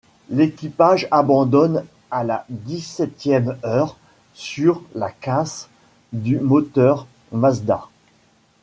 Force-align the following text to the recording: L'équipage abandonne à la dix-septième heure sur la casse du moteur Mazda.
L'équipage 0.31 1.07
abandonne 1.11 1.85
à 2.09 2.23
la 2.23 2.47
dix-septième 2.49 3.55
heure 3.63 3.97
sur 4.33 4.81
la 4.95 5.11
casse 5.11 5.69
du 6.11 6.39
moteur 6.39 7.05
Mazda. 7.31 7.87